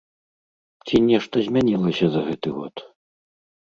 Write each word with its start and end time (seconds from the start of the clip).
Ці 0.87 0.95
нешта 1.09 1.35
змянілася 1.51 2.05
за 2.19 2.27
гэты 2.33 2.49
год? 2.61 2.75